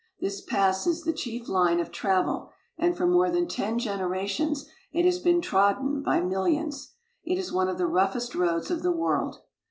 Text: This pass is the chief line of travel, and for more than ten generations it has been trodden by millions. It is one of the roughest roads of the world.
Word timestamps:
This 0.19 0.41
pass 0.41 0.87
is 0.87 1.03
the 1.03 1.13
chief 1.13 1.47
line 1.47 1.79
of 1.79 1.91
travel, 1.91 2.49
and 2.75 2.97
for 2.97 3.05
more 3.05 3.29
than 3.29 3.47
ten 3.47 3.77
generations 3.77 4.67
it 4.91 5.05
has 5.05 5.19
been 5.19 5.41
trodden 5.41 6.01
by 6.01 6.21
millions. 6.21 6.93
It 7.23 7.37
is 7.37 7.53
one 7.53 7.69
of 7.69 7.77
the 7.77 7.85
roughest 7.85 8.33
roads 8.33 8.71
of 8.71 8.81
the 8.81 8.91
world. 8.91 9.43